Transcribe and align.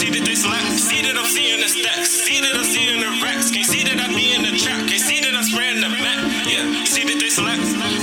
see 0.00 0.08
that 0.08 0.24
they 0.24 0.34
slack. 0.34 0.64
See 0.78 1.02
that 1.02 1.14
I'm 1.14 1.26
seeing 1.26 1.60
the 1.60 1.68
stacks. 1.68 2.08
See 2.08 2.40
that 2.40 2.56
I'm 2.56 2.64
seeing 2.64 3.00
the 3.00 3.10
racks. 3.22 3.50
Can't 3.50 3.66
see 3.66 3.84
that 3.84 4.00
I 4.00 4.08
be 4.08 4.32
in 4.32 4.42
the 4.42 4.56
trap. 4.56 4.88
Can't 4.88 5.00
see 5.00 5.20
that 5.20 5.34
I'm 5.34 5.44
spraying 5.44 5.80
the 5.80 5.90
map. 5.90 6.24
Yeah, 6.48 6.84
see 6.84 7.04
that 7.04 7.20
they 7.20 7.28
slack. 7.28 7.99